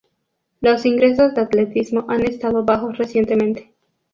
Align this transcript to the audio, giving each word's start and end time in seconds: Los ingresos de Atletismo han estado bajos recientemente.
Los 0.61 0.87
ingresos 0.87 1.35
de 1.35 1.41
Atletismo 1.41 2.05
han 2.07 2.23
estado 2.25 2.65
bajos 2.65 2.97
recientemente. 2.97 3.71